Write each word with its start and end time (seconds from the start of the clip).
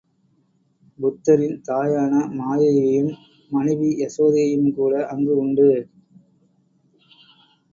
புத்தரின் 0.99 1.59
தாயான 1.67 2.13
மாயையும், 2.31 3.11
மனைவி 3.51 3.89
யசோதையும் 3.99 4.69
கூட 4.73 5.05
அங்கு 5.07 5.35
உண்டு. 5.37 5.69